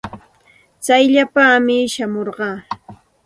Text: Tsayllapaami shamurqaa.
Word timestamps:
Tsayllapaami 0.83 1.77
shamurqaa. 1.93 2.57